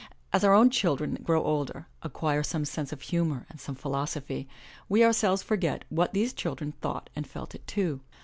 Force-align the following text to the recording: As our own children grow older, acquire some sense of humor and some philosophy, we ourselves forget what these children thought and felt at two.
As 0.33 0.43
our 0.43 0.55
own 0.55 0.71
children 0.71 1.13
grow 1.21 1.43
older, 1.43 1.85
acquire 2.01 2.41
some 2.41 2.65
sense 2.65 2.91
of 2.91 3.03
humor 3.03 3.45
and 3.51 3.61
some 3.61 3.75
philosophy, 3.75 4.47
we 4.89 5.03
ourselves 5.03 5.43
forget 5.43 5.85
what 5.89 6.11
these 6.13 6.33
children 6.33 6.71
thought 6.81 7.11
and 7.15 7.27
felt 7.27 7.53
at 7.53 7.67
two. 7.67 7.99